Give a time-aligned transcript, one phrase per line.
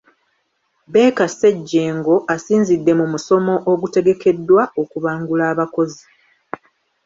[0.93, 6.05] Baker Ssejjengo asinzidde mu musomo ogutegekeddwa okubangula abakozi.